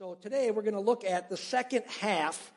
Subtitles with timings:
[0.00, 2.52] So today we're going to look at the second half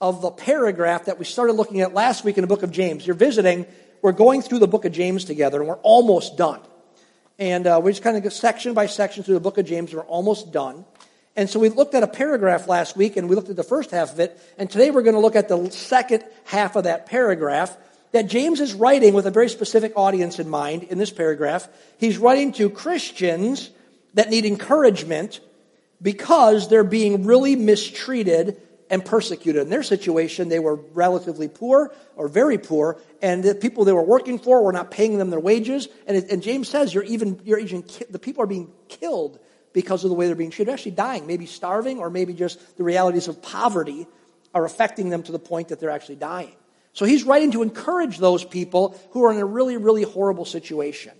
[0.00, 3.04] of the paragraph that we started looking at last week in the book of James.
[3.04, 3.66] You're visiting,
[4.02, 6.60] we're going through the book of James together, and we're almost done.
[7.40, 9.90] And uh, we just kind of go section by section through the book of James,
[9.90, 10.84] and we're almost done.
[11.34, 13.90] And so we looked at a paragraph last week, and we looked at the first
[13.90, 17.06] half of it, and today we're going to look at the second half of that
[17.06, 17.76] paragraph
[18.12, 21.66] that James is writing with a very specific audience in mind in this paragraph.
[21.98, 23.70] He's writing to Christians
[24.14, 25.40] that need encouragement
[26.00, 29.62] because they're being really mistreated and persecuted.
[29.62, 34.02] In their situation, they were relatively poor or very poor, and the people they were
[34.02, 35.88] working for were not paying them their wages.
[36.06, 39.38] And, it, and James says you're even, you're even, the people are being killed
[39.72, 40.68] because of the way they're being treated.
[40.68, 44.06] They're actually dying, maybe starving, or maybe just the realities of poverty
[44.54, 46.54] are affecting them to the point that they're actually dying.
[46.92, 51.12] So he's writing to encourage those people who are in a really, really horrible situation.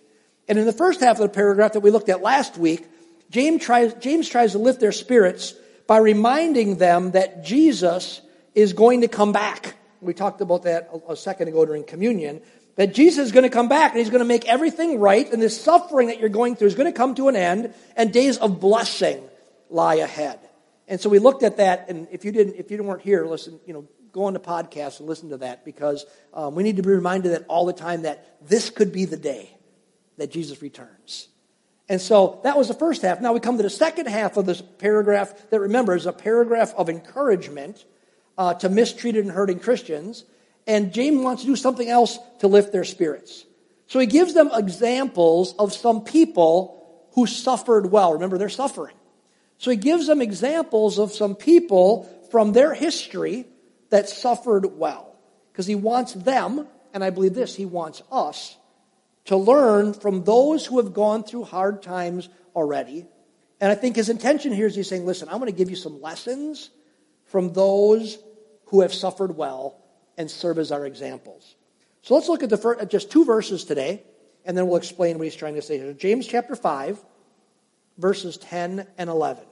[0.48, 2.86] And in the first half of the paragraph that we looked at last week,
[3.30, 5.54] James tries, James tries to lift their spirits
[5.86, 8.20] by reminding them that Jesus
[8.54, 9.76] is going to come back.
[10.00, 12.42] We talked about that a, a second ago during communion.
[12.76, 15.40] That Jesus is going to come back and he's going to make everything right, and
[15.40, 18.36] this suffering that you're going through is going to come to an end, and days
[18.36, 19.22] of blessing
[19.70, 20.38] lie ahead.
[20.86, 23.58] And so we looked at that, and if you didn't, if you weren't here, listen,
[23.66, 26.82] you know, go on the podcast and listen to that because um, we need to
[26.82, 29.56] be reminded that all the time that this could be the day
[30.16, 31.28] that Jesus returns.
[31.88, 33.20] And so that was the first half.
[33.20, 36.74] Now we come to the second half of this paragraph that remember is a paragraph
[36.76, 37.84] of encouragement
[38.36, 40.24] uh, to mistreated and hurting Christians.
[40.66, 43.44] And James wants to do something else to lift their spirits.
[43.86, 48.14] So he gives them examples of some people who suffered well.
[48.14, 48.94] Remember, they're suffering.
[49.58, 53.46] So he gives them examples of some people from their history
[53.90, 55.16] that suffered well.
[55.52, 58.56] Because he wants them, and I believe this, he wants us
[59.26, 63.06] to learn from those who have gone through hard times already.
[63.60, 65.76] And I think his intention here is he's saying, listen, I'm going to give you
[65.76, 66.70] some lessons
[67.24, 68.18] from those
[68.66, 69.76] who have suffered well
[70.16, 71.56] and serve as our examples.
[72.02, 74.02] So let's look at the first, at just two verses today,
[74.44, 75.92] and then we'll explain what he's trying to say here.
[75.92, 77.04] James chapter 5,
[77.98, 79.44] verses 10 and 11.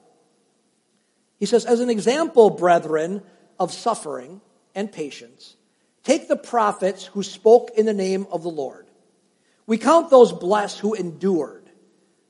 [1.38, 3.22] He says, As an example, brethren,
[3.58, 4.40] of suffering
[4.74, 5.56] and patience,
[6.02, 8.83] take the prophets who spoke in the name of the Lord.
[9.66, 11.68] We count those blessed who endured.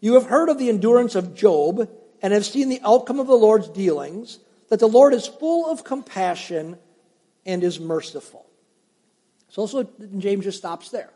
[0.01, 1.89] You have heard of the endurance of Job
[2.23, 5.85] and have seen the outcome of the Lord's dealings, that the Lord is full of
[5.85, 6.79] compassion
[7.45, 8.47] and is merciful.
[9.49, 11.11] So also James just stops there.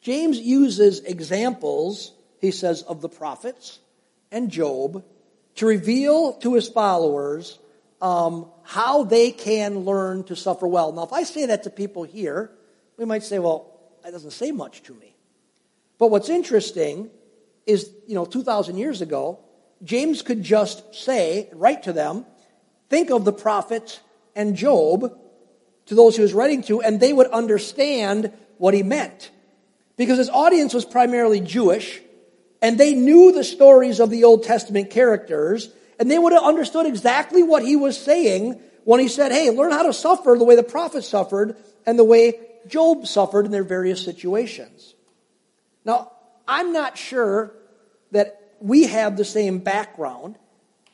[0.00, 3.78] James uses examples, he says, of the prophets
[4.30, 5.04] and Job
[5.56, 7.58] to reveal to his followers
[8.02, 10.92] um, how they can learn to suffer well.
[10.92, 12.50] Now, if I say that to people here,
[12.98, 13.70] we might say, well,
[14.02, 15.13] that doesn't say much to me.
[15.98, 17.10] But what's interesting
[17.66, 19.38] is, you know, 2,000 years ago,
[19.82, 22.26] James could just say, write to them,
[22.88, 24.00] think of the prophets
[24.34, 25.18] and Job
[25.86, 29.30] to those he was writing to, and they would understand what he meant.
[29.96, 32.00] Because his audience was primarily Jewish,
[32.62, 35.68] and they knew the stories of the Old Testament characters,
[35.98, 39.72] and they would have understood exactly what he was saying when he said, hey, learn
[39.72, 41.56] how to suffer the way the prophets suffered
[41.86, 44.93] and the way Job suffered in their various situations.
[45.84, 46.12] Now,
[46.46, 47.54] I'm not sure
[48.12, 50.38] that we have the same background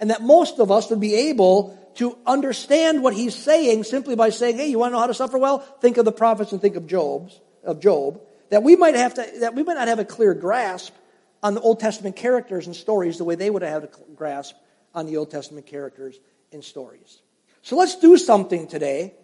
[0.00, 4.30] and that most of us would be able to understand what he's saying simply by
[4.30, 5.58] saying, hey, you want to know how to suffer well?
[5.58, 8.20] Think of the prophets and think of Job's, of Job.
[8.50, 10.94] That we might have to, that we might not have a clear grasp
[11.42, 14.56] on the Old Testament characters and stories the way they would have a grasp
[14.94, 16.18] on the Old Testament characters
[16.52, 17.20] and stories.
[17.62, 19.14] So let's do something today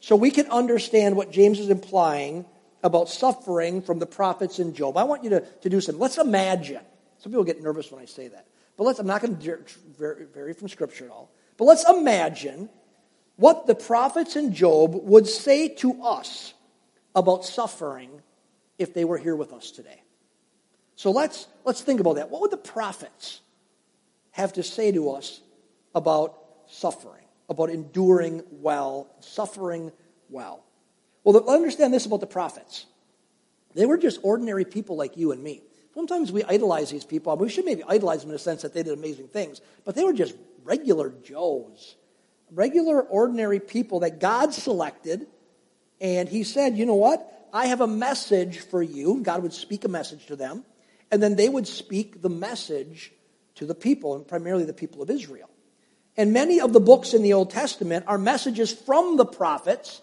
[0.00, 2.44] so we can understand what James is implying
[2.82, 4.96] about suffering from the prophets in Job.
[4.96, 6.00] I want you to, to do something.
[6.00, 6.80] Let's imagine.
[7.18, 8.46] Some people get nervous when I say that.
[8.76, 11.30] But let's, I'm not going to vary from Scripture at all.
[11.56, 12.68] But let's imagine
[13.36, 16.54] what the prophets in Job would say to us
[17.14, 18.10] about suffering
[18.78, 20.02] if they were here with us today.
[20.96, 22.30] So let's, let's think about that.
[22.30, 23.40] What would the prophets
[24.32, 25.40] have to say to us
[25.94, 26.38] about
[26.68, 29.92] suffering, about enduring well, suffering
[30.30, 30.64] well?
[31.24, 32.86] Well, understand this about the prophets.
[33.74, 35.62] They were just ordinary people like you and me.
[35.94, 37.36] Sometimes we idolize these people.
[37.36, 40.04] We should maybe idolize them in the sense that they did amazing things, but they
[40.04, 40.34] were just
[40.64, 41.96] regular Joes,
[42.50, 45.26] regular, ordinary people that God selected.
[46.00, 47.28] And He said, you know what?
[47.52, 49.20] I have a message for you.
[49.22, 50.64] God would speak a message to them,
[51.10, 53.12] and then they would speak the message
[53.56, 55.50] to the people, and primarily the people of Israel.
[56.16, 60.00] And many of the books in the Old Testament are messages from the prophets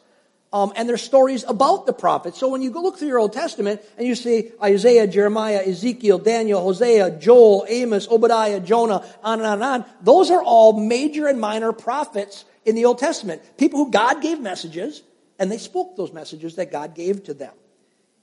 [0.51, 2.39] Um, and there's stories about the prophets.
[2.39, 6.17] So when you go look through your Old Testament and you see Isaiah, Jeremiah, Ezekiel,
[6.17, 11.27] Daniel, Hosea, Joel, Amos, Obadiah, Jonah, on and on and on, those are all major
[11.27, 13.43] and minor prophets in the Old Testament.
[13.57, 15.03] People who God gave messages
[15.37, 17.53] and they spoke those messages that God gave to them.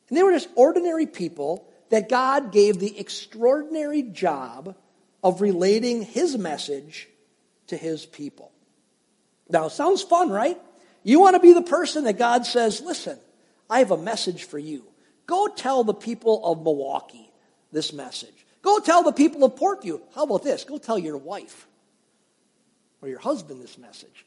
[0.09, 4.75] And they were just ordinary people that God gave the extraordinary job
[5.23, 7.09] of relating his message
[7.69, 8.53] to his people.
[9.49, 10.61] Now, sounds fun, right?
[11.07, 13.17] You want to be the person that God says, listen,
[13.71, 14.85] I have a message for you.
[15.29, 17.31] Go tell the people of Milwaukee
[17.71, 18.35] this message.
[18.61, 20.01] Go tell the people of Portview.
[20.17, 20.65] How about this?
[20.65, 21.69] Go tell your wife
[23.01, 24.27] or your husband this message.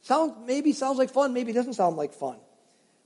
[0.00, 2.38] Sounds, maybe sounds like fun, maybe doesn't sound like fun.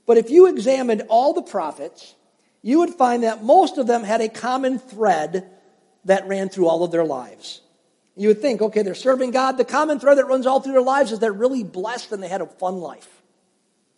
[0.05, 2.15] But if you examined all the prophets,
[2.61, 5.49] you would find that most of them had a common thread
[6.05, 7.59] that ran through all of their lives.
[8.15, 9.57] You would think, okay, they're serving God.
[9.57, 12.29] The common thread that runs all through their lives is they're really blessed and they
[12.29, 13.21] had a fun life.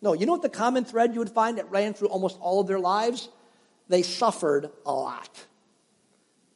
[0.02, 2.60] No, you know what the common thread you would find that ran through almost all
[2.60, 3.30] of their lives?
[3.90, 5.46] They suffered a lot.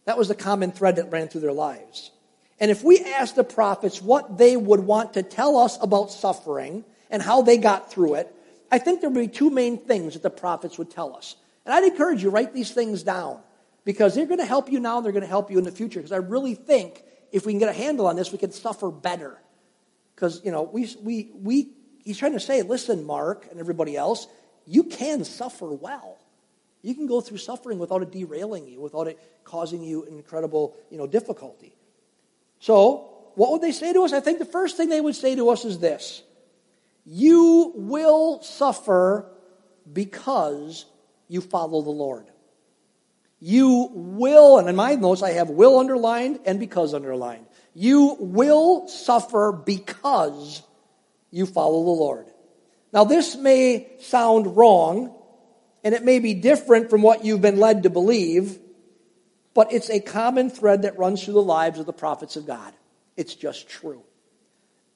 [0.06, 2.12] That was the common thread that ran through their lives.
[2.60, 6.84] And if we asked the prophets what they would want to tell us about suffering
[7.10, 8.36] and how they got through it,
[8.72, 11.36] I think there would be two main things that the prophets would tell us.
[11.66, 13.40] And I'd encourage you, write these things down
[13.84, 15.72] because they're going to help you now and they're going to help you in the
[15.72, 16.00] future.
[16.00, 18.90] Because I really think if we can get a handle on this, we can suffer
[18.90, 19.42] better.
[20.16, 21.70] Because, you know, we, we, we,
[22.04, 24.28] he's trying to say, listen, Mark and everybody else,
[24.66, 26.18] you can suffer well.
[26.82, 30.98] You can go through suffering without it derailing you, without it causing you incredible, you
[30.98, 31.76] know, difficulty.
[32.60, 34.14] So, what would they say to us?
[34.14, 36.24] I think the first thing they would say to us is this
[37.06, 39.32] You will suffer
[39.92, 40.86] because
[41.28, 42.31] you follow the Lord.
[43.44, 47.48] You will, and in my notes I have will underlined and because underlined.
[47.74, 50.62] You will suffer because
[51.32, 52.28] you follow the Lord.
[52.94, 55.16] Now, this may sound wrong,
[55.84, 58.60] and it may be different from what you've been led to believe,
[59.56, 62.74] but it's a common thread that runs through the lives of the prophets of God.
[63.18, 64.04] It's just true.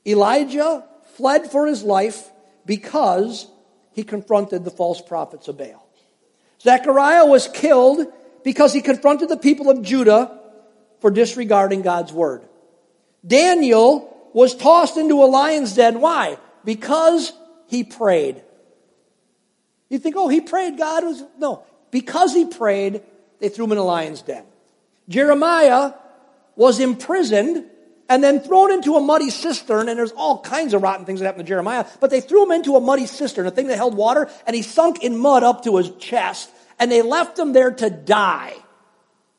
[0.05, 2.29] Elijah fled for his life
[2.65, 3.47] because
[3.93, 5.87] he confronted the false prophets of Baal.
[6.61, 8.05] Zechariah was killed
[8.45, 10.39] because he confronted the people of Judah
[11.01, 12.43] for disregarding God's word.
[13.25, 15.99] Daniel was tossed into a lion's den.
[15.99, 16.37] Why?
[16.63, 17.33] Because
[17.67, 18.43] he prayed.
[19.89, 21.23] You think, oh, he prayed, God was.
[21.39, 21.63] No.
[21.89, 23.01] Because he prayed,
[23.39, 24.45] they threw him in a lion's den.
[25.09, 25.93] Jeremiah
[26.55, 27.65] was imprisoned
[28.07, 31.25] and then thrown into a muddy cistern, and there's all kinds of rotten things that
[31.25, 33.95] happened to Jeremiah, but they threw him into a muddy cistern, a thing that held
[33.95, 37.71] water, and he sunk in mud up to his chest, and they left him there
[37.71, 38.53] to die.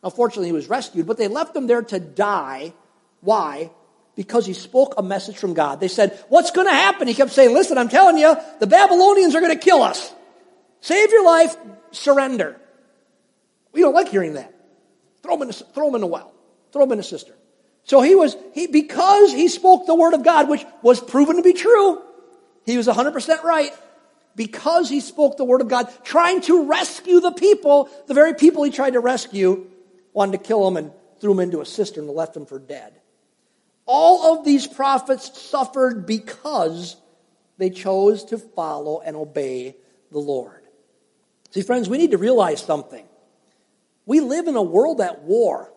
[0.03, 2.73] Unfortunately, he was rescued, but they left him there to die.
[3.21, 3.71] Why?
[4.15, 5.81] Because he spoke a message from God.
[5.81, 7.09] They said, What's going to happen?
[7.09, 10.13] He kept saying, Listen, I'm telling you, the Babylonians are going to kill us.
[10.81, 11.57] Save your life,
[11.91, 12.61] surrender.
[13.73, 14.55] We don't like hearing that.
[15.23, 16.33] Throw him in a, throw him in a well,
[16.73, 17.35] throw him in a cistern.
[17.83, 21.43] So he was, he, because he spoke the word of God, which was proven to
[21.43, 22.03] be true,
[22.65, 23.73] he was 100% right
[24.37, 28.63] because he spoke the word of God, trying to rescue the people, the very people
[28.63, 29.67] he tried to rescue,
[30.13, 33.01] wanted to kill him and threw him into a cistern and left him for dead.
[33.87, 36.97] All of these prophets suffered because
[37.57, 39.77] they chose to follow and obey
[40.11, 40.63] the Lord.
[41.51, 43.07] See, friends, we need to realize something.
[44.05, 45.73] We live in a world at war.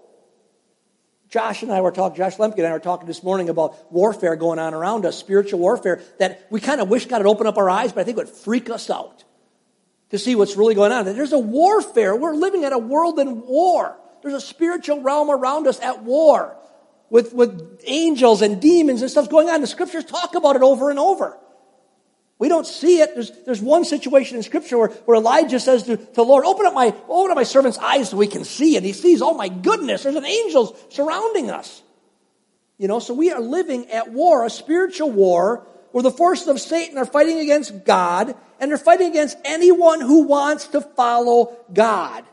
[1.30, 4.36] Josh and I were talking, Josh Lemke and I were talking this morning about warfare
[4.36, 7.58] going on around us, spiritual warfare, that we kind of wish God would open up
[7.58, 9.24] our eyes, but I think it would freak us out
[10.10, 11.06] to see what's really going on.
[11.06, 12.16] There's a warfare.
[12.16, 13.96] We're living in a world in war.
[14.24, 16.58] There's a spiritual realm around us at war
[17.12, 19.62] with, with angels and demons and stuff going on.
[19.62, 21.38] The scriptures talk about it over and over.
[22.40, 23.14] We don't see it.
[23.14, 26.66] There's, there's one situation in Scripture where, where Elijah says to, to the Lord, open
[26.66, 28.78] up, my, open up my servant's eyes so we can see.
[28.78, 31.84] And he sees, oh my goodness, there's an angel surrounding us.
[32.78, 36.62] You know, so we are living at war, a spiritual war, where the forces of
[36.62, 42.24] Satan are fighting against God, and they're fighting against anyone who wants to follow God.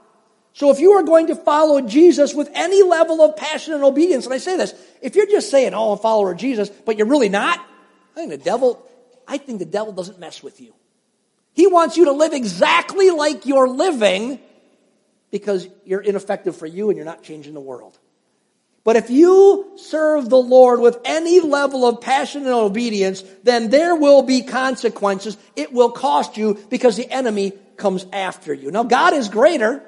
[0.52, 4.24] So if you are going to follow Jesus with any level of passion and obedience,
[4.24, 4.72] and I say this,
[5.02, 8.14] if you're just saying, oh, I'm a follower of Jesus, but you're really not, I
[8.14, 8.88] think the devil,
[9.26, 10.74] I think the devil doesn't mess with you.
[11.52, 14.38] He wants you to live exactly like you're living
[15.30, 17.98] because you're ineffective for you and you're not changing the world.
[18.84, 23.96] But if you serve the Lord with any level of passion and obedience, then there
[23.96, 25.36] will be consequences.
[25.56, 28.70] It will cost you because the enemy comes after you.
[28.70, 29.82] Now God is greater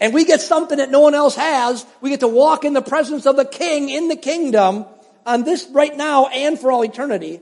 [0.00, 1.84] and we get something that no one else has.
[2.00, 4.86] We get to walk in the presence of the king in the kingdom
[5.26, 7.40] on this right now and for all eternity.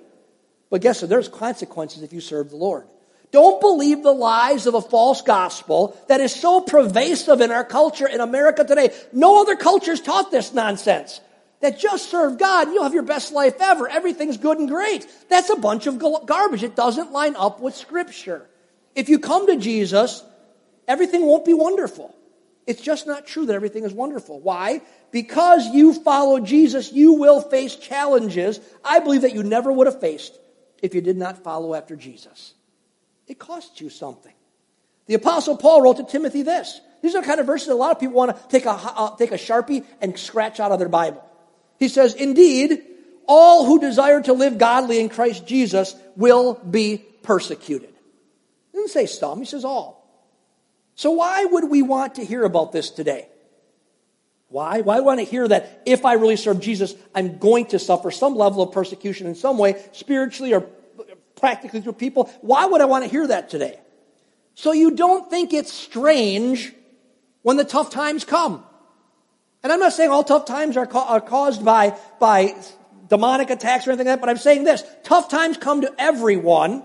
[0.70, 1.08] But guess what?
[1.08, 2.87] There's consequences if you serve the Lord.
[3.32, 8.06] Don't believe the lies of a false gospel that is so pervasive in our culture
[8.06, 8.94] in America today.
[9.12, 11.20] No other culture's taught this nonsense.
[11.61, 13.88] That just serve God, and you'll have your best life ever.
[13.88, 15.06] Everything's good and great.
[15.30, 16.62] That's a bunch of garbage.
[16.62, 18.46] It doesn't line up with Scripture.
[18.94, 20.23] If you come to Jesus,
[20.87, 22.14] everything won't be wonderful.
[22.66, 24.38] It's just not true that everything is wonderful.
[24.40, 24.82] Why?
[25.12, 30.00] Because you follow Jesus, you will face challenges I believe that you never would have
[30.00, 30.38] faced
[30.83, 32.54] if you did not follow after Jesus.
[33.26, 34.33] It costs you something.
[35.06, 36.80] The Apostle Paul wrote to Timothy this.
[37.02, 39.16] These are the kind of verses a lot of people want to take a, uh,
[39.16, 41.25] take a Sharpie and scratch out of their Bible.
[41.78, 42.83] He says, Indeed,
[43.26, 47.92] all who desire to live godly in Christ Jesus will be persecuted.
[48.73, 49.97] He didn't say some, he says all.
[50.95, 53.28] So why would we want to hear about this today?
[54.49, 54.81] Why?
[54.81, 58.37] Why want to hear that if I really serve Jesus, I'm going to suffer some
[58.37, 60.61] level of persecution in some way, spiritually or
[61.35, 62.31] practically through people?
[62.43, 63.81] Why would I want to hear that today?
[64.55, 66.73] So you don't think it's strange
[67.43, 68.65] when the tough times come.
[69.62, 72.55] And I'm not saying all tough times are, ca- are caused by, by
[73.09, 74.85] demonic attacks or anything like that, but I'm saying this.
[75.03, 76.85] Tough times come to everyone.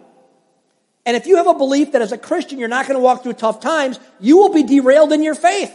[1.06, 3.24] And if you have a belief that as a Christian you're not going to walk
[3.24, 5.74] through tough times, you will be derailed in your faith.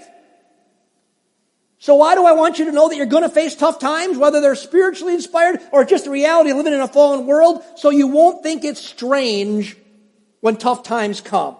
[1.86, 4.18] So why do I want you to know that you're going to face tough times,
[4.18, 7.90] whether they're spiritually inspired or just the reality of living in a fallen world, so
[7.90, 9.76] you won't think it's strange
[10.40, 11.56] when tough times come.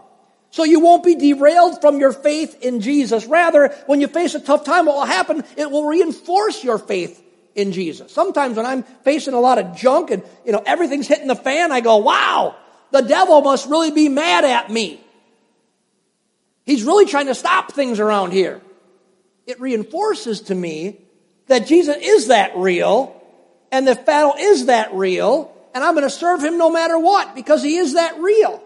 [0.51, 3.25] So you won't be derailed from your faith in Jesus.
[3.27, 5.45] Rather, when you face a tough time, what will happen?
[5.57, 7.23] It will reinforce your faith
[7.55, 8.11] in Jesus.
[8.11, 11.71] Sometimes when I'm facing a lot of junk and, you know, everything's hitting the fan,
[11.71, 12.57] I go, wow,
[12.91, 15.01] the devil must really be mad at me.
[16.65, 18.61] He's really trying to stop things around here.
[19.47, 21.01] It reinforces to me
[21.47, 23.21] that Jesus is that real
[23.71, 27.35] and the battle is that real and I'm going to serve him no matter what
[27.35, 28.63] because he is that real.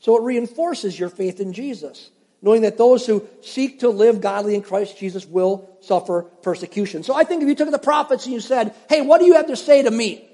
[0.00, 2.10] So it reinforces your faith in Jesus,
[2.42, 7.02] knowing that those who seek to live godly in Christ Jesus will suffer persecution.
[7.02, 9.34] So I think if you took the prophets and you said, hey, what do you
[9.34, 10.28] have to say to me?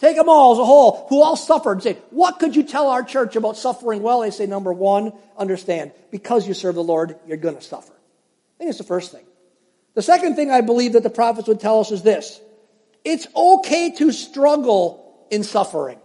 [0.00, 2.88] Take them all as a whole, who all suffered, and say, what could you tell
[2.88, 4.02] our church about suffering?
[4.02, 7.92] Well, they say, number one, understand, because you serve the Lord, you're going to suffer.
[8.62, 9.24] Think it's the first thing.
[9.94, 12.40] The second thing I believe that the prophets would tell us is this.
[13.04, 15.98] It's okay to struggle in suffering.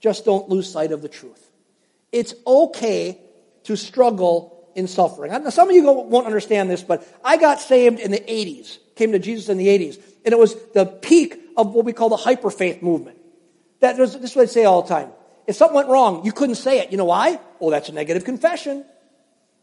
[0.00, 1.46] Just don't lose sight of the truth.
[2.10, 3.20] It's okay
[3.64, 5.30] to struggle in suffering.
[5.30, 9.12] Now, some of you won't understand this, but I got saved in the 80s, came
[9.12, 12.16] to Jesus in the 80s, and it was the peak of what we call the
[12.16, 13.18] hyper faith movement.
[13.80, 15.10] That was, this is what I say all the time.
[15.46, 16.90] If something went wrong, you couldn't say it.
[16.90, 17.38] You know why?
[17.60, 18.86] Oh, that's a negative confession.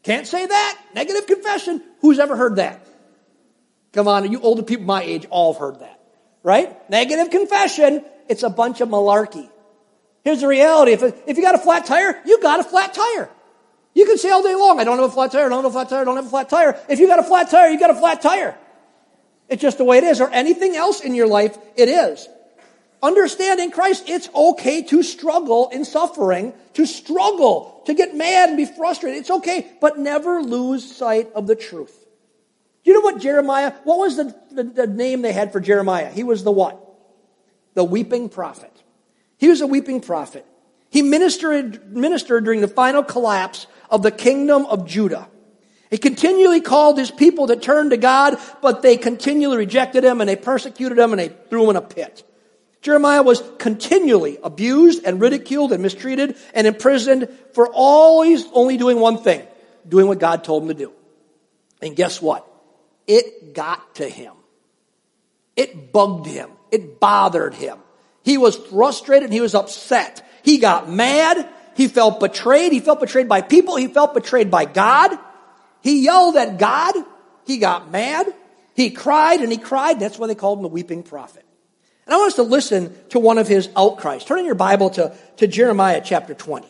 [0.03, 0.81] Can't say that.
[0.93, 1.83] Negative confession.
[1.99, 2.85] Who's ever heard that?
[3.93, 5.99] Come on, you older people my age all have heard that.
[6.43, 6.89] Right?
[6.89, 8.03] Negative confession.
[8.29, 9.49] It's a bunch of malarkey.
[10.23, 10.93] Here's the reality.
[10.93, 13.29] If, if you got a flat tire, you got a flat tire.
[13.93, 15.71] You can say all day long, I don't have a flat tire, I don't have
[15.71, 16.79] a flat tire, I don't have a flat tire.
[16.87, 18.57] If you got a flat tire, you got a flat tire.
[19.49, 20.21] It's just the way it is.
[20.21, 22.27] Or anything else in your life, it is.
[23.03, 28.57] Understand in Christ, it's okay to struggle in suffering, to struggle, to get mad and
[28.57, 29.19] be frustrated.
[29.19, 31.97] It's okay, but never lose sight of the truth.
[32.83, 36.11] Do you know what Jeremiah, what was the, the, the name they had for Jeremiah?
[36.11, 36.79] He was the what?
[37.73, 38.71] The weeping prophet.
[39.37, 40.45] He was a weeping prophet.
[40.91, 45.27] He ministered, ministered during the final collapse of the kingdom of Judah.
[45.89, 50.29] He continually called his people to turn to God, but they continually rejected him and
[50.29, 52.23] they persecuted him and they threw him in a pit.
[52.81, 59.19] Jeremiah was continually abused and ridiculed and mistreated and imprisoned for always only doing one
[59.19, 59.45] thing,
[59.87, 60.91] doing what God told him to do.
[61.81, 62.47] And guess what?
[63.07, 64.33] It got to him.
[65.55, 66.49] It bugged him.
[66.71, 67.77] It bothered him.
[68.23, 70.27] He was frustrated he was upset.
[70.43, 71.47] He got mad.
[71.75, 72.71] He felt betrayed.
[72.71, 73.75] He felt betrayed by people.
[73.75, 75.17] He felt betrayed by God.
[75.81, 76.95] He yelled at God.
[77.45, 78.27] He got mad.
[78.75, 79.99] He cried and he cried.
[79.99, 81.45] That's why they called him the weeping prophet.
[82.11, 84.25] And I want us to listen to one of his outcries.
[84.25, 86.67] Turn in your Bible to, to Jeremiah chapter 20.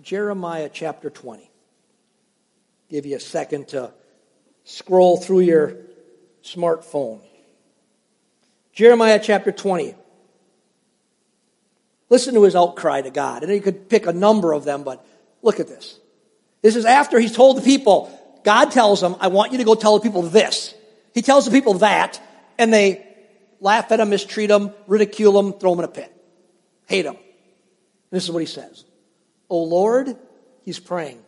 [0.00, 1.50] Jeremiah chapter 20.
[2.90, 3.92] Give you a second to
[4.62, 5.76] scroll through your
[6.44, 7.20] smartphone.
[8.72, 9.96] Jeremiah chapter 20.
[12.08, 13.42] Listen to his outcry to God.
[13.42, 15.04] And you could pick a number of them, but
[15.44, 16.00] Look at this.
[16.62, 18.10] This is after he's told the people,
[18.44, 20.74] God tells them, I want you to go tell the people this.
[21.14, 22.20] He tells the people that,
[22.58, 23.06] and they
[23.60, 26.12] laugh at him, mistreat him, ridicule him, throw him in a pit.
[26.86, 27.16] Hate him.
[28.10, 28.84] This is what he says.
[29.48, 30.16] O Lord,
[30.64, 31.22] he's praying,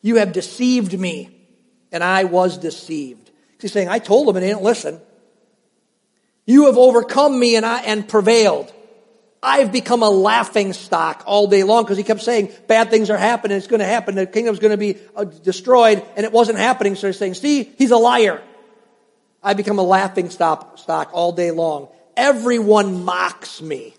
[0.00, 1.30] you have deceived me,
[1.92, 3.30] and I was deceived.
[3.60, 5.00] He's saying, I told them and they didn't listen.
[6.46, 8.72] You have overcome me and I and prevailed.
[9.42, 13.16] I've become a laughing stock all day long because he kept saying bad things are
[13.16, 13.56] happening.
[13.56, 14.14] It's going to happen.
[14.14, 16.94] The kingdom's going to be uh, destroyed and it wasn't happening.
[16.94, 18.42] So he's saying, see, he's a liar.
[19.42, 21.88] I become a laughing stock, stock all day long.
[22.16, 23.94] Everyone mocks me.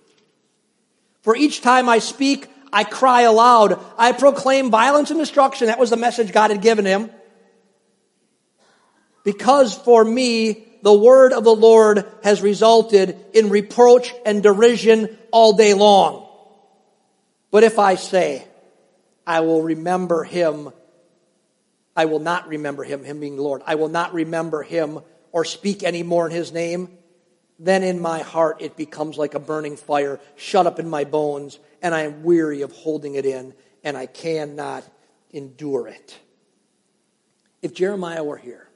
[1.22, 3.84] For each time I speak, I cry aloud.
[3.98, 5.68] I proclaim violence and destruction.
[5.68, 7.10] That was the message God had given him.
[9.24, 15.54] Because for me, the word of the Lord has resulted in reproach and derision all
[15.54, 16.28] day long.
[17.52, 18.46] But if I say,
[19.26, 20.72] I will remember him,
[21.96, 25.00] I will not remember him, him being Lord, I will not remember him
[25.38, 26.90] or speak any more in his name,
[27.60, 31.60] then in my heart it becomes like a burning fire shut up in my bones,
[31.80, 33.54] and I am weary of holding it in,
[33.84, 34.84] and I cannot
[35.30, 36.18] endure it.
[37.62, 38.68] If Jeremiah were here,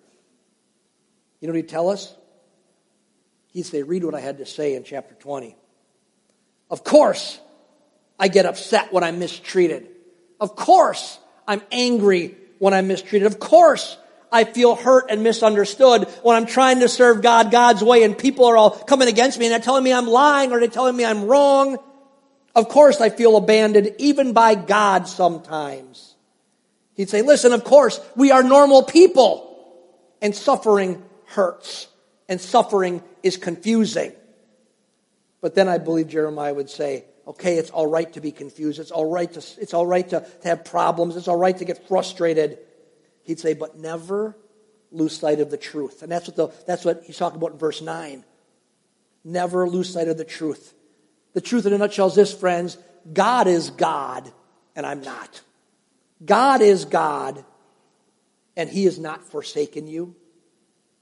[1.39, 2.15] you know what he'd tell us?
[3.53, 5.55] He'd say, Read what I had to say in chapter 20.
[6.69, 7.39] Of course,
[8.19, 9.87] I get upset when I'm mistreated.
[10.39, 13.25] Of course, I'm angry when I'm mistreated.
[13.25, 13.97] Of course,
[14.31, 18.45] I feel hurt and misunderstood when I'm trying to serve God God's way and people
[18.45, 21.03] are all coming against me and they're telling me I'm lying or they're telling me
[21.03, 21.77] I'm wrong.
[22.55, 26.15] Of course I feel abandoned even by God sometimes.
[26.93, 29.47] He'd say, listen, of course we are normal people
[30.21, 31.87] and suffering hurts
[32.29, 34.13] and suffering is confusing.
[35.41, 38.79] But then I believe Jeremiah would say, okay, it's all right to be confused.
[38.79, 41.15] It's all right to, it's all right to, to have problems.
[41.15, 42.59] It's all right to get frustrated.
[43.23, 44.37] He'd say, but never
[44.91, 46.03] lose sight of the truth.
[46.03, 48.23] And that's what, the, that's what he's talking about in verse 9.
[49.23, 50.73] Never lose sight of the truth.
[51.33, 52.77] The truth in a nutshell is this, friends
[53.11, 54.31] God is God,
[54.75, 55.41] and I'm not.
[56.23, 57.43] God is God,
[58.55, 60.15] and He has not forsaken you.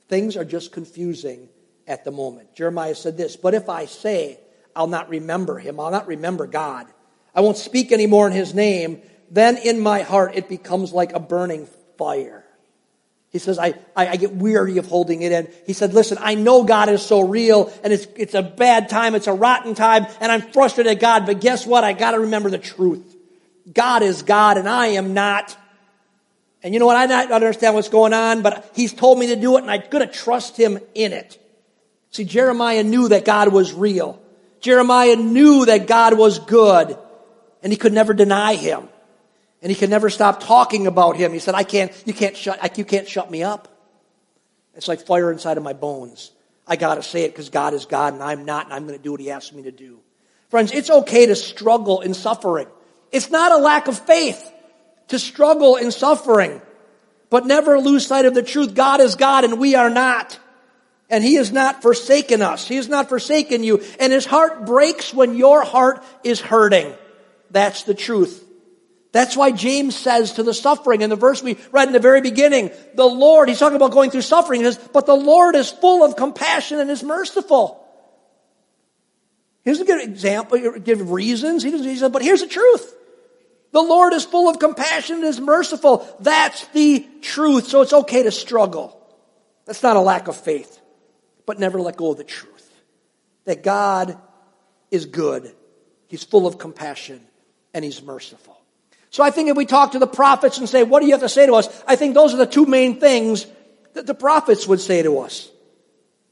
[0.07, 1.49] Things are just confusing
[1.87, 2.55] at the moment.
[2.55, 4.39] Jeremiah said this, but if I say,
[4.75, 6.87] I'll not remember Him, I'll not remember God,
[7.35, 11.19] I won't speak anymore in His name, then in my heart it becomes like a
[11.19, 11.67] burning
[11.99, 12.45] fire.
[13.31, 15.49] He says, I, I, I, get weary of holding it in.
[15.67, 19.13] He said, listen, I know God is so real and it's, it's a bad time.
[19.13, 21.27] It's a rotten time and I'm frustrated at God.
[21.27, 21.83] But guess what?
[21.83, 23.15] I got to remember the truth.
[23.71, 25.55] God is God and I am not.
[26.63, 26.97] And you know what?
[26.97, 29.83] I don't understand what's going on, but he's told me to do it and I'm
[29.91, 31.37] going to trust him in it.
[32.09, 34.19] See, Jeremiah knew that God was real.
[34.59, 36.97] Jeremiah knew that God was good
[37.61, 38.89] and he could never deny him.
[39.61, 41.33] And he could never stop talking about him.
[41.33, 43.67] He said, I can't, you can't shut, you can't shut me up.
[44.75, 46.31] It's like fire inside of my bones.
[46.65, 49.11] I gotta say it because God is God and I'm not and I'm gonna do
[49.11, 49.99] what he asks me to do.
[50.49, 52.67] Friends, it's okay to struggle in suffering.
[53.11, 54.51] It's not a lack of faith
[55.09, 56.61] to struggle in suffering,
[57.29, 58.75] but never lose sight of the truth.
[58.75, 60.39] God is God and we are not.
[61.09, 62.67] And he has not forsaken us.
[62.67, 63.81] He has not forsaken you.
[63.99, 66.93] And his heart breaks when your heart is hurting.
[67.49, 68.45] That's the truth.
[69.11, 72.21] That's why James says to the suffering in the verse we read in the very
[72.21, 76.03] beginning, the Lord, he's talking about going through suffering, says, but the Lord is full
[76.03, 77.83] of compassion and is merciful.
[79.63, 81.63] He doesn't give example, give reasons.
[81.63, 82.95] He doesn't, he says, but here's the truth.
[83.71, 86.07] The Lord is full of compassion and is merciful.
[86.19, 87.67] That's the truth.
[87.67, 88.95] So it's okay to struggle.
[89.65, 90.79] That's not a lack of faith,
[91.45, 92.55] but never let go of the truth.
[93.45, 94.17] That God
[94.91, 95.55] is good.
[96.07, 97.21] He's full of compassion
[97.73, 98.58] and he's merciful.
[99.11, 101.21] So I think if we talk to the prophets and say, what do you have
[101.21, 101.67] to say to us?
[101.87, 103.47] I think those are the two main things
[103.93, 105.49] that the prophets would say to us.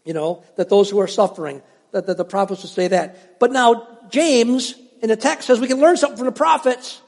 [0.05, 1.61] You know, that those who are suffering,
[1.91, 3.39] that, that the prophets would say that.
[3.39, 7.01] But now, James, in the text, says we can learn something from the prophets.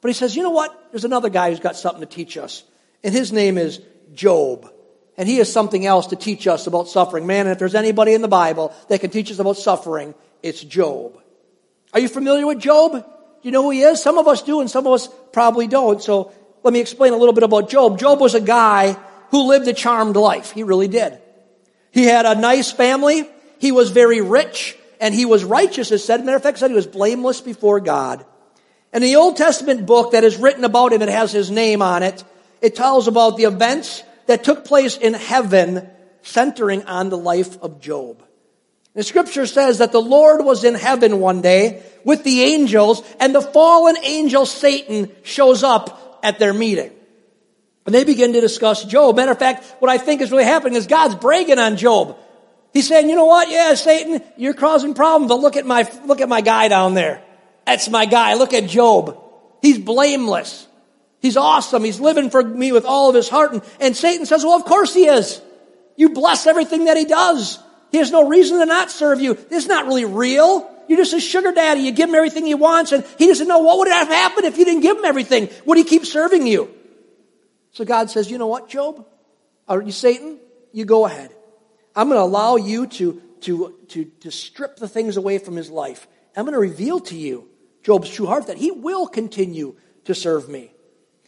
[0.00, 0.90] But he says, you know what?
[0.92, 2.62] There's another guy who's got something to teach us.
[3.02, 3.80] And his name is
[4.14, 4.70] Job.
[5.16, 7.26] And he has something else to teach us about suffering.
[7.26, 10.62] Man, and if there's anybody in the Bible that can teach us about suffering, it's
[10.62, 11.18] Job.
[11.94, 13.04] Are you familiar with Job?
[13.46, 14.02] You know who he is?
[14.02, 16.02] Some of us do and some of us probably don't.
[16.02, 16.32] So
[16.64, 17.96] let me explain a little bit about Job.
[17.96, 18.98] Job was a guy
[19.30, 20.50] who lived a charmed life.
[20.50, 21.16] He really did.
[21.92, 23.22] He had a nice family.
[23.60, 26.24] He was very rich and he was righteous, as said.
[26.24, 28.26] Matter of fact, said he was blameless before God.
[28.92, 32.02] And the Old Testament book that is written about him, it has his name on
[32.02, 32.24] it.
[32.60, 35.88] It tells about the events that took place in heaven
[36.22, 38.25] centering on the life of Job.
[38.96, 43.34] The scripture says that the Lord was in heaven one day with the angels and
[43.34, 46.90] the fallen angel Satan shows up at their meeting.
[47.84, 49.16] And they begin to discuss Job.
[49.16, 52.16] Matter of fact, what I think is really happening is God's bragging on Job.
[52.72, 53.50] He's saying, you know what?
[53.50, 57.22] Yeah, Satan, you're causing problems, but look at my, look at my guy down there.
[57.66, 58.32] That's my guy.
[58.34, 59.22] Look at Job.
[59.60, 60.66] He's blameless.
[61.20, 61.84] He's awesome.
[61.84, 63.52] He's living for me with all of his heart.
[63.52, 65.42] And, and Satan says, well, of course he is.
[65.96, 67.58] You bless everything that he does.
[67.96, 69.32] He has no reason to not serve you.
[69.32, 70.70] This is not really real.
[70.86, 71.80] You're just a sugar daddy.
[71.80, 74.58] You give him everything he wants, and he doesn't know what would have happened if
[74.58, 75.48] you didn't give him everything.
[75.64, 76.68] Would he keep serving you?
[77.70, 79.06] So God says, you know what, Job?
[79.66, 80.38] Are you Satan?
[80.74, 81.30] You go ahead.
[81.94, 85.70] I'm going to allow you to, to, to, to strip the things away from his
[85.70, 86.06] life.
[86.36, 87.48] I'm going to reveal to you
[87.82, 90.70] Job's true heart that he will continue to serve me.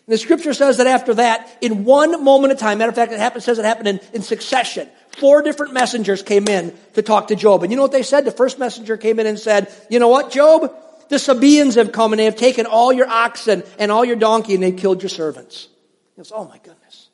[0.07, 3.13] And the scripture says that after that, in one moment of time, matter of fact,
[3.13, 4.91] it happened, says it happened in, in succession.
[5.19, 7.63] Four different messengers came in to talk to Job.
[7.63, 8.25] And you know what they said?
[8.25, 10.73] The first messenger came in and said, you know what, Job?
[11.09, 14.55] The Sabaeans have come and they have taken all your oxen and all your donkey
[14.55, 15.69] and they've killed your servants.
[16.15, 17.09] He goes, oh my goodness.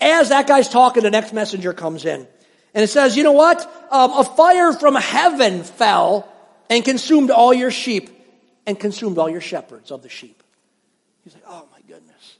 [0.00, 2.26] As that guy's talking, the next messenger comes in.
[2.74, 3.60] And it says, you know what?
[3.90, 6.28] Um, a fire from heaven fell
[6.68, 8.10] and consumed all your sheep
[8.66, 10.42] and consumed all your shepherds of the sheep.
[11.22, 12.36] He's like, oh my goodness.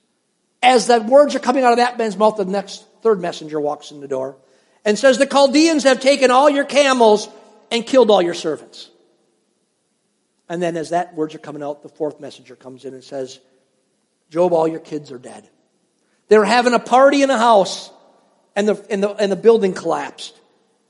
[0.63, 3.91] as the words are coming out of that man's mouth, the next third messenger walks
[3.91, 4.37] in the door
[4.85, 7.29] and says, The Chaldeans have taken all your camels
[7.71, 8.91] and killed all your servants.
[10.49, 13.41] And then, as that words are coming out, the fourth messenger comes in and says,
[14.31, 15.49] Job, all your kids are dead.
[16.29, 17.91] They were having a party in a house,
[18.55, 20.39] and the, and the, and the building collapsed,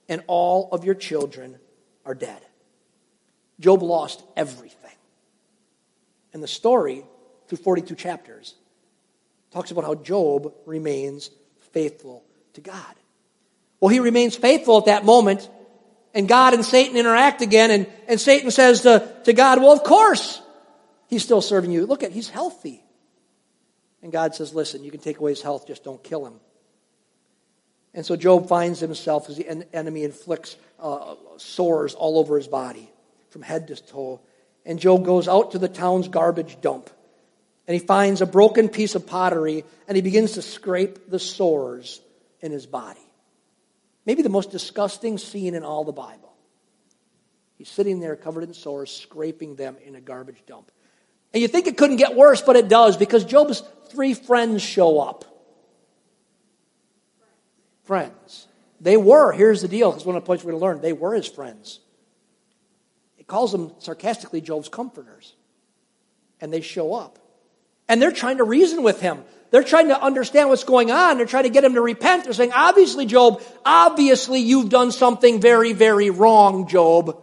[0.09, 1.59] and all of your children
[2.05, 2.41] are dead.
[3.61, 4.81] Job lost everything.
[6.33, 7.05] And the story,
[7.47, 8.55] through 42 chapters,
[9.53, 11.31] talks about how Job remains
[11.73, 12.95] faithful to God.
[13.81, 15.49] Well, he remains faithful at that moment,
[16.15, 19.83] and God and Satan interact again, and, and Satan says to, to God, Well, of
[19.83, 20.41] course,
[21.09, 21.87] he's still serving you.
[21.87, 22.83] Look at, he's healthy.
[24.03, 26.35] And God says, Listen, you can take away his health, just don't kill him.
[27.95, 32.91] And so Job finds himself as the enemy inflicts uh, sores all over his body,
[33.31, 34.21] from head to toe.
[34.67, 36.91] And Job goes out to the town's garbage dump
[37.67, 42.01] and he finds a broken piece of pottery and he begins to scrape the sores
[42.41, 43.01] in his body.
[44.07, 46.33] Maybe the most disgusting scene in all the Bible.
[47.57, 50.71] He's sitting there covered in sores, scraping them in a garbage dump.
[51.33, 55.01] And you think it couldn't get worse, but it does because Job's three friends show
[55.01, 55.25] up.
[57.85, 58.49] Friends.
[58.81, 60.93] They were, here's the deal, because one of the points we're going to learn, they
[60.93, 61.81] were his friends.
[63.19, 65.35] It calls them sarcastically Job's comforters.
[66.41, 67.19] And they show up.
[67.89, 69.25] And they're trying to reason with him.
[69.55, 71.17] They're trying to understand what's going on.
[71.17, 72.25] They're trying to get him to repent.
[72.25, 77.17] They're saying, obviously, Job, obviously you've done something very, very wrong, Job.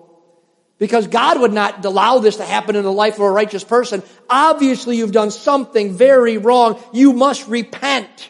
[0.78, 4.02] Because God would not allow this to happen in the life of a righteous person.
[4.30, 6.82] Obviously, you've done something very wrong.
[6.94, 8.30] You must repent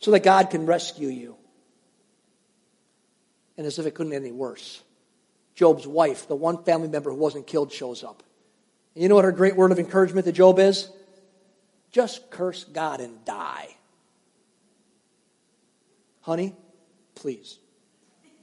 [0.00, 1.36] so that God can rescue you.
[3.56, 4.82] And as if it couldn't get any worse,
[5.54, 8.24] Job's wife, the one family member who wasn't killed, shows up.
[8.96, 10.88] And you know what her great word of encouragement to Job is?
[11.94, 13.68] Just curse God and die.
[16.22, 16.56] Honey,
[17.14, 17.60] please.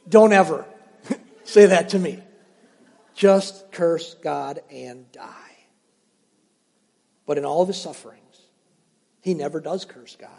[0.07, 0.63] Don't ever
[1.43, 2.23] say that to me.
[3.13, 5.57] Just curse God and die.
[7.25, 8.39] But in all of his sufferings,
[9.19, 10.29] he never does curse God.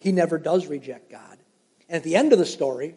[0.00, 1.38] He never does reject God.
[1.88, 2.96] And at the end of the story,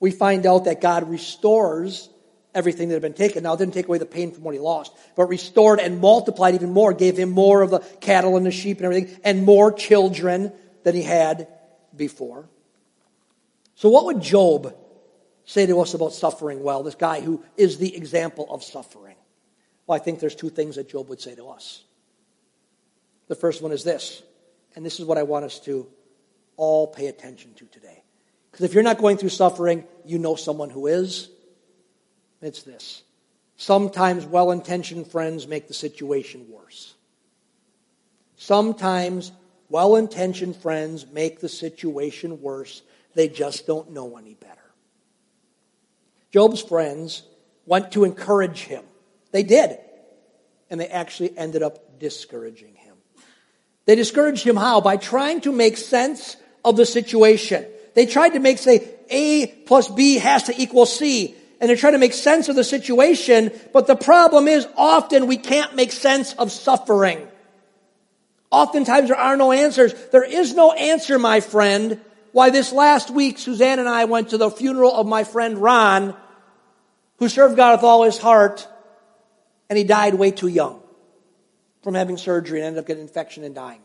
[0.00, 2.10] we find out that God restores
[2.56, 3.44] everything that had been taken.
[3.44, 6.54] Now, it didn't take away the pain from what he lost, but restored and multiplied
[6.54, 9.70] even more, gave him more of the cattle and the sheep and everything, and more
[9.70, 11.48] children than he had
[11.94, 12.48] before.
[13.74, 14.74] So, what would Job
[15.44, 19.16] say to us about suffering well, this guy who is the example of suffering?
[19.86, 21.84] Well, I think there's two things that Job would say to us.
[23.28, 24.22] The first one is this,
[24.74, 25.86] and this is what I want us to
[26.56, 28.02] all pay attention to today.
[28.50, 31.28] Because if you're not going through suffering, you know someone who is.
[32.46, 33.02] It's this.
[33.56, 36.94] Sometimes well intentioned friends make the situation worse.
[38.36, 39.32] Sometimes
[39.68, 42.82] well intentioned friends make the situation worse.
[43.14, 44.60] They just don't know any better.
[46.30, 47.24] Job's friends
[47.64, 48.84] went to encourage him.
[49.32, 49.78] They did.
[50.70, 52.94] And they actually ended up discouraging him.
[53.86, 54.80] They discouraged him how?
[54.80, 57.64] By trying to make sense of the situation.
[57.94, 61.94] They tried to make, say, A plus B has to equal C and they're trying
[61.94, 66.34] to make sense of the situation, but the problem is often we can't make sense
[66.34, 67.26] of suffering.
[68.50, 69.94] Oftentimes there are no answers.
[70.12, 72.00] There is no answer, my friend,
[72.32, 76.14] why this last week Suzanne and I went to the funeral of my friend Ron,
[77.18, 78.68] who served God with all his heart,
[79.70, 80.80] and he died way too young
[81.82, 83.80] from having surgery and ended up getting an infection and dying.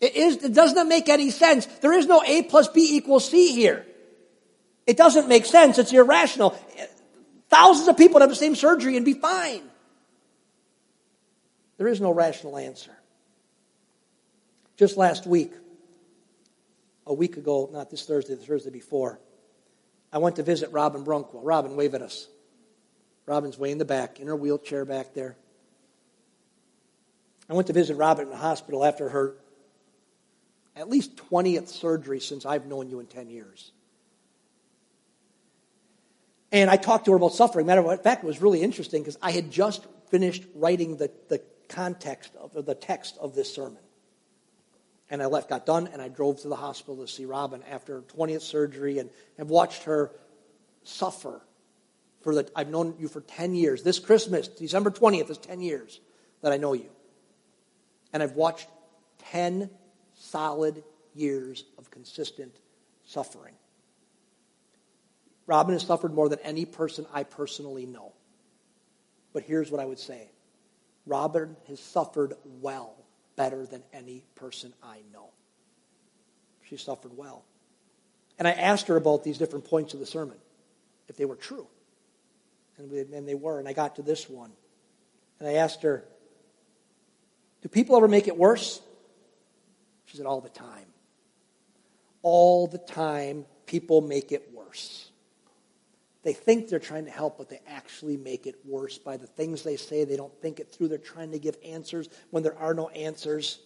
[0.00, 1.66] It, is, it does not make any sense.
[1.66, 3.86] There is no A plus B equals C here.
[4.86, 5.78] It doesn't make sense.
[5.78, 6.50] It's irrational.
[7.48, 9.62] Thousands of people have the same surgery and be fine.
[11.78, 12.92] There is no rational answer.
[14.76, 15.52] Just last week,
[17.06, 19.20] a week ago, not this Thursday, the Thursday before,
[20.12, 21.40] I went to visit Robin Brunkwell.
[21.42, 22.28] Robin, wave at us.
[23.26, 25.36] Robin's way in the back, in her wheelchair back there.
[27.48, 29.34] I went to visit Robin in the hospital after her
[30.76, 33.72] at least 20th surgery since I've known you in 10 years.
[36.54, 37.66] And I talked to her about suffering.
[37.66, 41.42] Matter of fact, it was really interesting because I had just finished writing the, the
[41.68, 43.82] context of the text of this sermon.
[45.10, 48.02] And I left, got done, and I drove to the hospital to see Robin after
[48.02, 50.12] 20th surgery and have watched her
[50.84, 51.40] suffer
[52.20, 53.82] for the I've known you for 10 years.
[53.82, 55.98] This Christmas, December 20th is 10 years
[56.42, 56.90] that I know you.
[58.12, 58.68] And I've watched
[59.32, 59.70] 10
[60.14, 62.54] solid years of consistent
[63.04, 63.54] suffering.
[65.46, 68.12] Robin has suffered more than any person I personally know.
[69.32, 70.28] But here's what I would say
[71.06, 72.94] Robin has suffered well,
[73.36, 75.30] better than any person I know.
[76.68, 77.44] She suffered well.
[78.38, 80.38] And I asked her about these different points of the sermon,
[81.08, 81.66] if they were true.
[82.78, 83.58] And, we, and they were.
[83.58, 84.50] And I got to this one.
[85.38, 86.04] And I asked her,
[87.62, 88.80] Do people ever make it worse?
[90.06, 90.86] She said, All the time.
[92.22, 95.10] All the time, people make it worse.
[96.24, 99.62] They think they're trying to help, but they actually make it worse by the things
[99.62, 100.04] they say.
[100.04, 100.88] They don't think it through.
[100.88, 103.60] They're trying to give answers when there are no answers.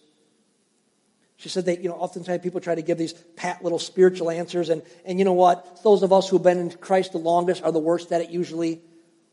[1.37, 4.67] She said that, you know, oftentimes people try to give these pat little spiritual answers,
[4.67, 5.81] and, and you know what?
[5.83, 8.81] Those of us who've been in Christ the longest are the worst at it usually.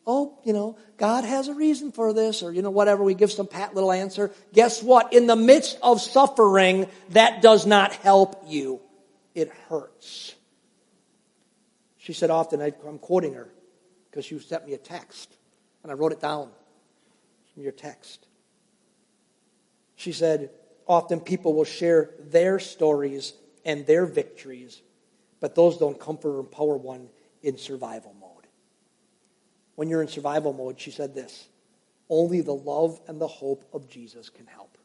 [0.06, 3.02] Oh, you know, God has a reason for this, or, you know, whatever.
[3.02, 4.30] We give some pat little answer.
[4.52, 5.12] Guess what?
[5.12, 8.80] In the midst of suffering, that does not help you.
[9.34, 10.35] It hurts.
[12.06, 13.48] She said often, I, am quoting her
[14.08, 15.34] because she sent me a text,
[15.82, 16.50] and I wrote it down
[17.52, 18.28] from your text.
[19.96, 20.50] She said,
[20.86, 23.32] often people will share their stories
[23.64, 24.82] and their victories,
[25.40, 27.08] but those don't comfort or empower one
[27.42, 28.46] in survival mode.
[29.74, 31.48] When you're in survival mode, she said this
[32.08, 34.78] only the love and the hope of Jesus can help.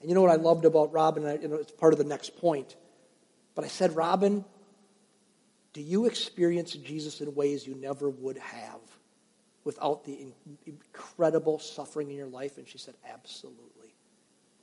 [0.00, 1.24] And you know what I loved about Robin?
[1.42, 2.74] You know, it's part of the next point.
[3.54, 4.46] But I said, Robin,
[5.72, 8.80] do you experience Jesus in ways you never would have
[9.64, 10.32] without the
[10.66, 12.58] incredible suffering in your life?
[12.58, 13.94] And she said, Absolutely.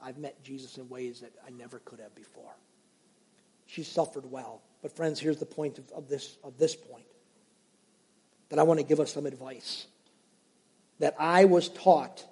[0.01, 2.55] I've met Jesus in ways that I never could have before.
[3.65, 4.61] She suffered well.
[4.81, 7.05] But, friends, here's the point of, of this, of this point
[8.47, 9.87] that I want to give us some advice.
[10.99, 12.25] That I was taught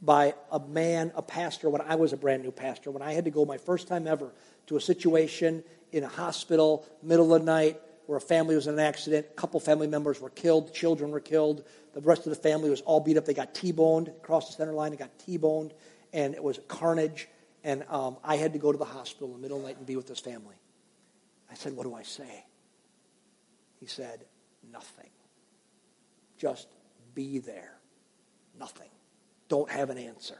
[0.00, 3.24] by a man, a pastor, when I was a brand new pastor, when I had
[3.26, 4.32] to go my first time ever
[4.66, 8.74] to a situation in a hospital, middle of the night, where a family was in
[8.74, 9.26] an accident.
[9.30, 10.74] A couple family members were killed.
[10.74, 11.64] Children were killed.
[11.92, 13.26] The rest of the family was all beat up.
[13.26, 14.90] They got T-boned across the center line.
[14.90, 15.72] They got T-boned,
[16.12, 17.28] and it was carnage.
[17.62, 19.76] And um, I had to go to the hospital in the middle of the night
[19.76, 20.56] and be with this family.
[21.50, 22.44] I said, "What do I say?"
[23.78, 24.24] He said,
[24.72, 25.10] "Nothing.
[26.38, 26.66] Just
[27.14, 27.76] be there.
[28.58, 28.88] Nothing.
[29.48, 30.38] Don't have an answer."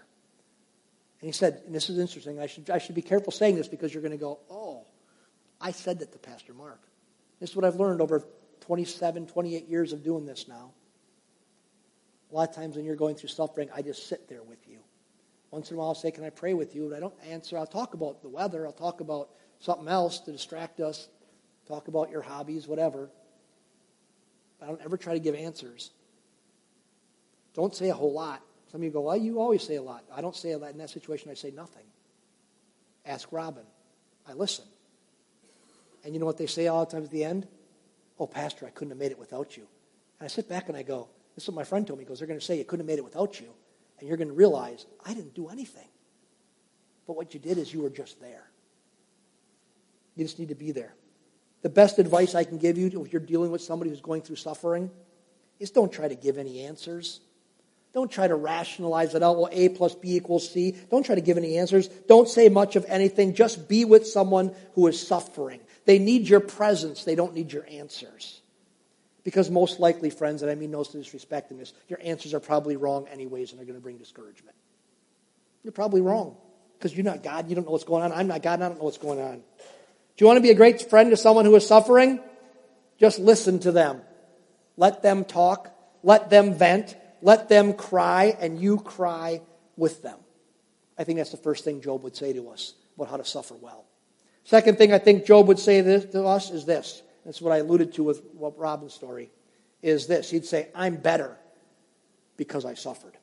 [1.21, 2.41] And he said, and this is interesting.
[2.41, 4.87] I should, I should be careful saying this because you're going to go, "Oh."
[5.63, 6.81] I said that to Pastor Mark.
[7.41, 8.27] This is what I've learned over
[8.61, 10.73] 27, 28 years of doing this now.
[12.31, 14.79] A lot of times when you're going through suffering, I just sit there with you.
[15.51, 16.87] Once in a while, I'll say, Can I pray with you?
[16.87, 17.57] And I don't answer.
[17.57, 18.67] I'll talk about the weather.
[18.67, 19.29] I'll talk about
[19.61, 21.09] something else to distract us.
[21.69, 23.11] Talk about your hobbies, whatever.
[24.61, 25.91] I don't ever try to give answers.
[27.55, 28.43] Don't say a whole lot.
[28.71, 30.05] Some of you go, Well, you always say a lot.
[30.13, 30.73] I don't say a lot.
[30.73, 31.85] In that situation, I say nothing.
[33.05, 33.65] Ask Robin.
[34.27, 34.65] I listen.
[36.05, 37.47] And you know what they say all the time at the end?
[38.19, 39.67] Oh, Pastor, I couldn't have made it without you.
[40.19, 42.05] And I sit back and I go, this is what my friend told me.
[42.05, 43.49] He goes, they're going to say you couldn't have made it without you.
[43.99, 45.89] And you're going to realize, I didn't do anything.
[47.07, 48.51] But what you did is you were just there.
[50.17, 50.95] You just need to be there.
[51.63, 54.37] The best advice I can give you if you're dealing with somebody who's going through
[54.37, 54.91] suffering
[55.59, 57.21] is don't try to give any answers.
[57.95, 59.37] Don't try to rationalize it out.
[59.37, 60.77] Well, A plus B equals C.
[60.91, 61.89] Don't try to give any answers.
[61.89, 63.35] Don't say much of anything.
[63.35, 65.61] Just be with someone who is suffering.
[65.85, 67.05] They need your presence.
[67.05, 68.41] They don't need your answers.
[69.25, 72.77] Because most likely, friends, and I mean no disrespect in this, your answers are probably
[72.77, 74.57] wrong anyways and are going to bring discouragement.
[75.63, 76.37] You're probably wrong.
[76.79, 77.49] Because you're not God.
[77.49, 78.13] You don't know what's going on.
[78.13, 79.37] I'm not God I don't know what's going on.
[79.37, 79.43] Do
[80.19, 82.21] you want to be a great friend to someone who is suffering?
[82.99, 84.01] Just listen to them.
[84.77, 85.71] Let them talk.
[86.03, 86.97] Let them vent.
[87.23, 89.41] Let them cry, and you cry
[89.77, 90.19] with them.
[90.99, 93.55] I think that's the first thing Job would say to us about how to suffer
[93.55, 93.87] well.
[94.45, 97.03] Second thing I think Job would say to us is this.
[97.25, 99.31] That's what I alluded to with Robin's story
[99.83, 100.31] is this.
[100.31, 101.37] He'd say, I'm better
[102.37, 103.17] because I suffered.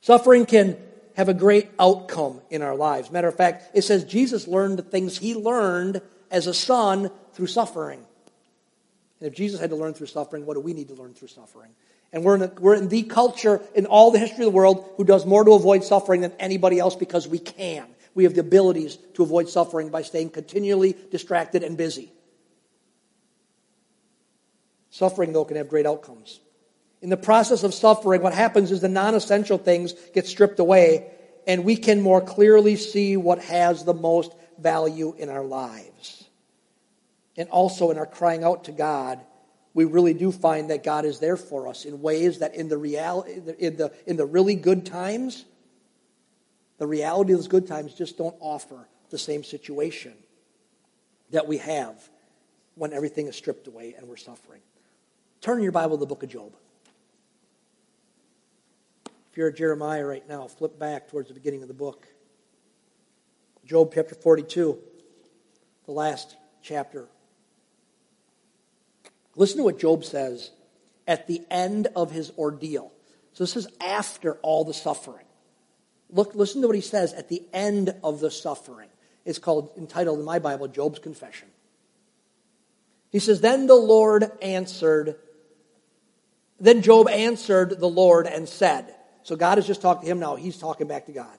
[0.00, 0.76] Suffering can
[1.16, 3.10] have a great outcome in our lives.
[3.10, 7.48] Matter of fact, it says Jesus learned the things he learned as a son through
[7.48, 8.04] suffering.
[9.18, 11.28] And if Jesus had to learn through suffering, what do we need to learn through
[11.28, 11.70] suffering?
[12.12, 14.92] And we're in, a, we're in the culture in all the history of the world
[14.96, 17.86] who does more to avoid suffering than anybody else because we can.
[18.14, 22.12] We have the abilities to avoid suffering by staying continually distracted and busy.
[24.88, 26.40] Suffering, though, can have great outcomes.
[27.02, 31.10] In the process of suffering, what happens is the non essential things get stripped away,
[31.46, 36.24] and we can more clearly see what has the most value in our lives.
[37.36, 39.20] And also in our crying out to God,
[39.76, 42.78] we really do find that God is there for us in ways that in the
[42.78, 45.44] reality in the in the really good times,
[46.78, 50.14] the reality of those good times just don't offer the same situation
[51.30, 52.08] that we have
[52.76, 54.62] when everything is stripped away and we're suffering.
[55.42, 56.54] Turn your Bible to the book of Job.
[59.30, 62.06] If you're at Jeremiah right now, flip back towards the beginning of the book.
[63.66, 64.78] Job chapter 42,
[65.84, 67.08] the last chapter.
[69.36, 70.50] Listen to what Job says
[71.06, 72.92] at the end of his ordeal.
[73.32, 75.26] So this is after all the suffering.
[76.10, 78.88] Look, listen to what he says at the end of the suffering.
[79.24, 81.48] It's called, entitled in my Bible, Job's Confession.
[83.10, 85.16] He says, Then the Lord answered,
[86.58, 90.36] then Job answered the Lord and said, So God has just talked to him now,
[90.36, 91.36] he's talking back to God.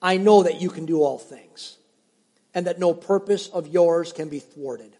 [0.00, 1.76] I know that you can do all things,
[2.54, 4.96] and that no purpose of yours can be thwarted.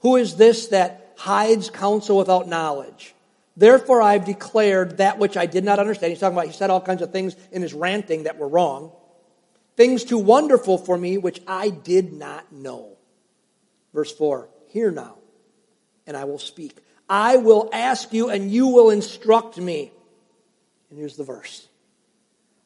[0.00, 3.14] Who is this that hides counsel without knowledge?
[3.56, 6.12] Therefore, I've declared that which I did not understand.
[6.12, 8.92] He's talking about, he said all kinds of things in his ranting that were wrong.
[9.76, 12.96] Things too wonderful for me, which I did not know.
[13.92, 15.16] Verse 4 Hear now,
[16.06, 16.76] and I will speak.
[17.08, 19.92] I will ask you, and you will instruct me.
[20.90, 21.66] And here's the verse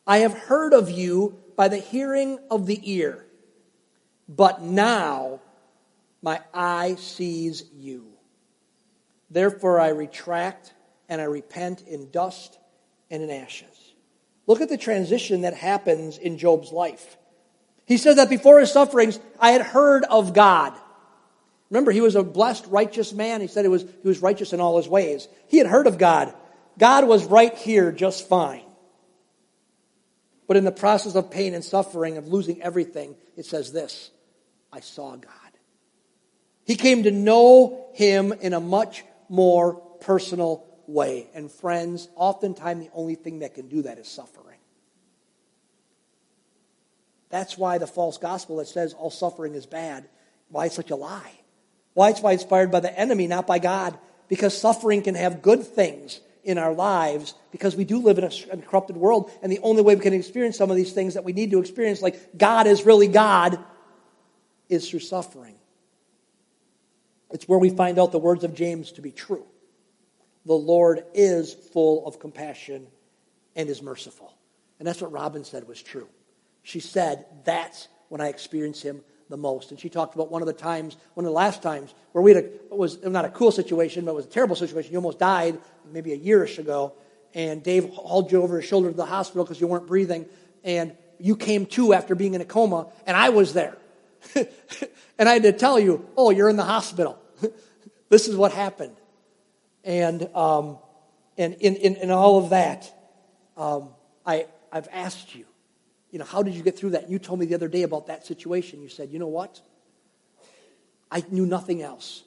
[0.06, 3.24] I have heard of you by the hearing of the ear,
[4.28, 5.40] but now
[6.20, 8.11] my eye sees you.
[9.32, 10.74] Therefore, I retract
[11.08, 12.58] and I repent in dust
[13.10, 13.94] and in ashes.
[14.46, 17.16] Look at the transition that happens in Job's life.
[17.86, 20.74] He said that before his sufferings, I had heard of God.
[21.70, 23.40] Remember, he was a blessed, righteous man.
[23.40, 25.26] He said he was, he was righteous in all his ways.
[25.48, 26.34] He had heard of God.
[26.78, 28.64] God was right here just fine.
[30.46, 34.10] But in the process of pain and suffering, of losing everything, it says this
[34.70, 35.32] I saw God.
[36.64, 41.26] He came to know him in a much more personal way.
[41.34, 44.58] And friends, oftentimes the only thing that can do that is suffering.
[47.30, 50.04] That's why the false gospel that says all suffering is bad,
[50.50, 51.32] why it's such a lie.
[51.94, 53.98] Why it's why inspired by the enemy, not by God.
[54.28, 58.30] Because suffering can have good things in our lives because we do live in a,
[58.50, 59.30] a corrupted world.
[59.42, 61.60] And the only way we can experience some of these things that we need to
[61.60, 63.58] experience, like God is really God,
[64.68, 65.54] is through suffering.
[67.32, 69.44] It's where we find out the words of James to be true.
[70.44, 72.86] The Lord is full of compassion
[73.56, 74.34] and is merciful.
[74.78, 76.08] And that's what Robin said was true.
[76.62, 79.70] She said, That's when I experience him the most.
[79.70, 82.34] And she talked about one of the times, one of the last times, where we
[82.34, 84.92] had a, it was not a cool situation, but it was a terrible situation.
[84.92, 85.58] You almost died
[85.90, 86.92] maybe a yearish ago.
[87.34, 90.26] And Dave hauled you over his shoulder to the hospital because you weren't breathing.
[90.64, 93.76] And you came to after being in a coma, and I was there.
[94.34, 97.18] and I had to tell you, oh, you're in the hospital.
[98.12, 98.94] This is what happened.
[99.84, 100.76] And, um,
[101.38, 102.92] and in, in, in, all of that,
[103.56, 103.88] um,
[104.26, 105.46] I, I've asked you,
[106.10, 107.08] you know, how did you get through that?
[107.08, 108.82] You told me the other day about that situation.
[108.82, 109.62] You said, you know what?
[111.10, 112.22] I knew nothing else.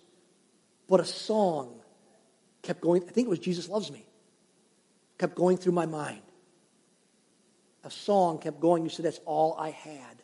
[0.89, 1.81] But a song
[2.63, 3.03] kept going.
[3.07, 4.07] I think it was Jesus Loves Me.
[5.19, 6.23] Kept going through my mind.
[7.83, 8.83] A song kept going.
[8.83, 10.23] You said, that's all I had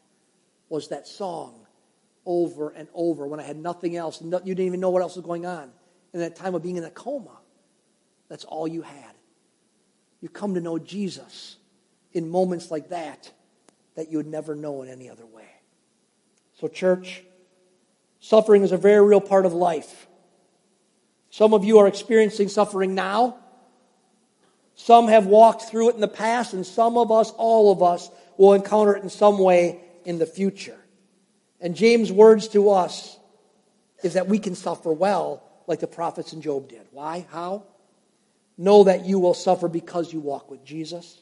[0.69, 1.67] was that song
[2.26, 4.22] over and over when I had nothing else.
[4.22, 5.72] you didn't even know what else was going on.
[6.14, 7.38] In that time of being in a coma,
[8.30, 9.14] that's all you had.
[10.22, 11.58] You come to know Jesus
[12.14, 13.32] in moments like that
[13.96, 15.48] that you would never know in any other way.
[16.60, 17.24] So, church,
[18.20, 20.08] suffering is a very real part of life.
[21.30, 23.38] Some of you are experiencing suffering now.
[24.76, 28.10] Some have walked through it in the past, and some of us, all of us,
[28.38, 30.81] will encounter it in some way in the future.
[31.62, 33.18] And James' words to us
[34.03, 36.88] is that we can suffer well like the prophets and Job did.
[36.91, 37.28] Why?
[37.30, 37.64] How?
[38.57, 41.22] Know that you will suffer because you walk with Jesus.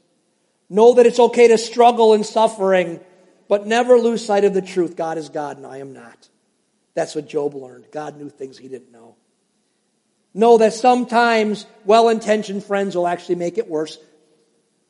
[0.69, 3.01] Know that it's okay to struggle in suffering,
[3.49, 4.95] but never lose sight of the truth.
[4.95, 6.29] God is God and I am not.
[6.93, 7.87] That's what Job learned.
[7.91, 9.15] God knew things he didn't know.
[10.33, 13.97] Know that sometimes well intentioned friends will actually make it worse.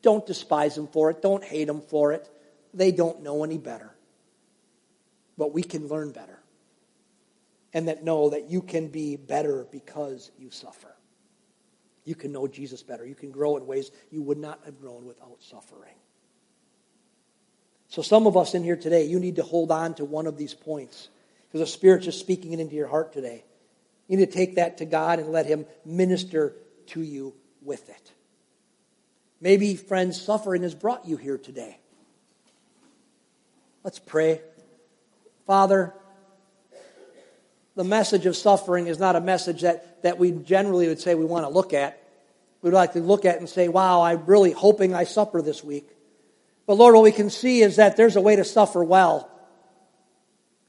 [0.02, 1.22] Don't despise them for it.
[1.22, 2.30] Don't hate them for it.
[2.74, 3.92] They don't know any better
[5.40, 6.38] but we can learn better.
[7.74, 10.96] and that know that you can be better because you suffer.
[12.04, 13.06] You can know Jesus better.
[13.06, 15.94] You can grow in ways you would not have grown without suffering.
[17.90, 20.38] So, some of us in here today, you need to hold on to one of
[20.38, 21.10] these points
[21.48, 23.44] because the Spirit's just speaking it into your heart today.
[24.08, 26.56] You need to take that to God and let Him minister
[26.88, 28.12] to you with it.
[29.42, 31.80] Maybe, friends, suffering has brought you here today.
[33.84, 34.42] Let's pray.
[35.50, 35.96] Father,
[37.76, 41.26] the message of suffering is not a message that, that we generally would say we
[41.26, 42.00] want to look at.
[42.62, 45.90] We'd like to look at and say, wow, I'm really hoping I suffer this week.
[46.68, 49.28] But Lord, what we can see is that there's a way to suffer well.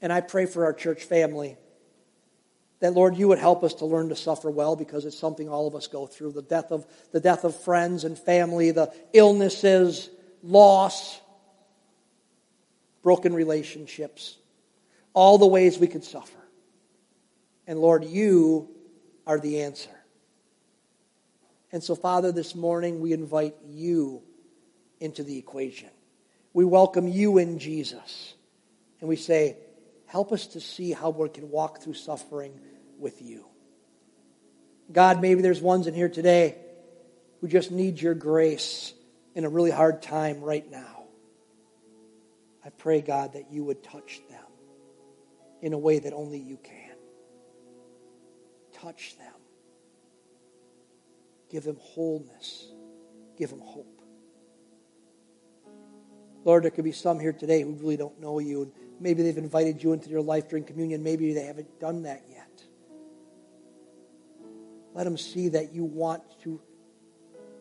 [0.01, 1.57] And I pray for our church family
[2.79, 5.67] that Lord, you would help us to learn to suffer well because it's something all
[5.67, 6.31] of us go through.
[6.31, 10.09] The death of the death of friends and family, the illnesses,
[10.41, 11.21] loss,
[13.03, 14.39] broken relationships,
[15.13, 16.37] all the ways we could suffer.
[17.67, 18.69] And Lord, you
[19.27, 19.89] are the answer.
[21.71, 24.21] And so, Father, this morning we invite you
[24.99, 25.89] into the equation.
[26.53, 28.33] We welcome you in Jesus.
[28.99, 29.57] And we say,
[30.05, 32.59] help us to see how we can walk through suffering
[32.99, 33.45] with you.
[34.91, 36.57] God, maybe there's ones in here today
[37.39, 38.93] who just need your grace
[39.33, 41.05] in a really hard time right now.
[42.65, 44.50] I pray, God, that you would touch them
[45.61, 46.95] in a way that only you can.
[48.73, 49.27] Touch them.
[51.49, 52.71] Give them wholeness.
[53.37, 54.01] Give them hope.
[56.43, 58.63] Lord, there could be some here today who really don't know you.
[58.63, 61.03] And maybe they've invited you into their life during communion.
[61.03, 62.63] Maybe they haven't done that yet.
[64.93, 66.59] Let them see that you want to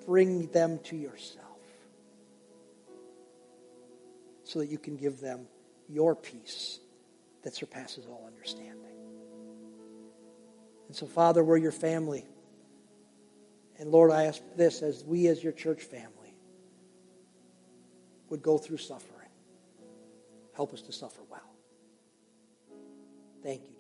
[0.07, 1.46] bring them to yourself
[4.44, 5.46] so that you can give them
[5.88, 6.80] your peace
[7.43, 8.76] that surpasses all understanding.
[10.88, 12.26] And so, Father, we're your family.
[13.78, 16.34] And Lord, I ask this as we, as your church family,
[18.28, 19.28] would go through suffering.
[20.55, 21.41] Help us to suffer well.
[23.43, 23.79] Thank you.